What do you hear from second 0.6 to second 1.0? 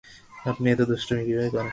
এত